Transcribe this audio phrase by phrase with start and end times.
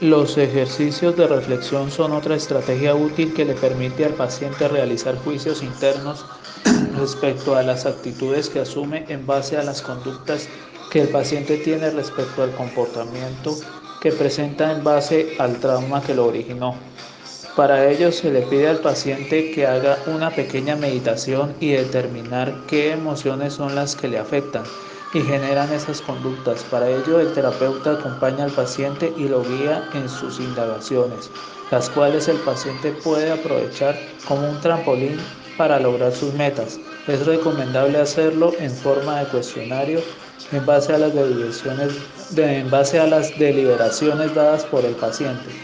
[0.00, 5.62] Los ejercicios de reflexión son otra estrategia útil que le permite al paciente realizar juicios
[5.62, 6.24] internos
[6.96, 10.48] respecto a las actitudes que asume en base a las conductas
[10.90, 13.54] que el paciente tiene respecto al comportamiento
[14.00, 16.76] que presenta en base al trauma que lo originó.
[17.54, 22.92] Para ello se le pide al paciente que haga una pequeña meditación y determinar qué
[22.92, 24.72] emociones son las que le afectan
[25.12, 26.64] y generan esas conductas.
[26.64, 31.32] Para ello el terapeuta acompaña al paciente y lo guía en sus indagaciones,
[31.70, 36.80] las cuales el paciente puede aprovechar como un trampolín para lograr sus metas.
[37.06, 40.06] Es recomendable hacerlo en forma de cuestionario
[40.50, 42.00] en base a las deliberaciones,
[42.36, 45.60] en base a las deliberaciones dadas por el paciente.